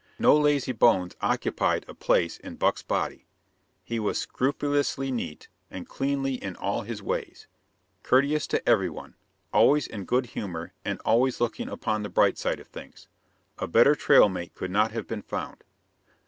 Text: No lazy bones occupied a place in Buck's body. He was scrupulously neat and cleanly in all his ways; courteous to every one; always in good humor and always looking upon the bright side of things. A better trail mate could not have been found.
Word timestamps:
No 0.17 0.35
lazy 0.35 0.71
bones 0.71 1.15
occupied 1.21 1.85
a 1.87 1.93
place 1.93 2.39
in 2.39 2.55
Buck's 2.55 2.81
body. 2.81 3.27
He 3.83 3.99
was 3.99 4.17
scrupulously 4.17 5.11
neat 5.11 5.47
and 5.69 5.87
cleanly 5.87 6.43
in 6.43 6.55
all 6.55 6.81
his 6.81 7.03
ways; 7.03 7.45
courteous 8.01 8.47
to 8.47 8.67
every 8.67 8.89
one; 8.89 9.13
always 9.53 9.85
in 9.85 10.05
good 10.05 10.25
humor 10.33 10.73
and 10.83 10.99
always 11.05 11.39
looking 11.39 11.69
upon 11.69 12.01
the 12.01 12.09
bright 12.09 12.39
side 12.39 12.59
of 12.59 12.69
things. 12.69 13.09
A 13.59 13.67
better 13.67 13.93
trail 13.93 14.27
mate 14.27 14.55
could 14.55 14.71
not 14.71 14.91
have 14.91 15.05
been 15.05 15.21
found. 15.21 15.63